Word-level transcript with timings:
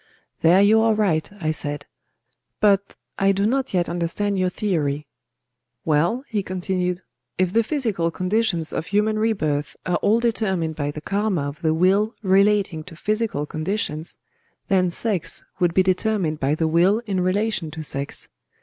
"There 0.41 0.63
you 0.63 0.81
are 0.81 0.95
right," 0.95 1.29
I 1.39 1.51
said; 1.51 1.85
"but 2.59 2.95
I 3.19 3.31
do 3.31 3.45
not 3.45 3.71
yet 3.71 3.87
understand 3.87 4.39
your 4.39 4.49
theory." 4.49 5.05
"Well," 5.85 6.23
he 6.27 6.41
continued, 6.41 7.01
"if 7.37 7.53
the 7.53 7.61
physical 7.61 8.09
conditions 8.09 8.73
of 8.73 8.87
human 8.87 9.19
rebirth 9.19 9.77
are 9.85 9.97
all 9.97 10.19
determined 10.19 10.75
by 10.75 10.89
the 10.89 11.01
karma 11.01 11.43
of 11.47 11.61
the 11.61 11.75
will 11.75 12.15
relating 12.23 12.83
to 12.85 12.95
physical 12.95 13.45
conditions, 13.45 14.17
then 14.69 14.89
sex 14.89 15.45
would 15.59 15.75
be 15.75 15.83
determined 15.83 16.39
by 16.39 16.55
the 16.55 16.67
will 16.67 17.03
in 17.05 17.21
relation 17.21 17.69
to 17.69 17.83
sex. 17.83 18.27